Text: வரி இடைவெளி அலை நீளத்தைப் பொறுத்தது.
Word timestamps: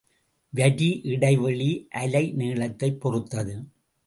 வரி 0.53 0.99
இடைவெளி 1.03 1.87
அலை 1.91 2.31
நீளத்தைப் 2.31 2.99
பொறுத்தது. 2.99 3.55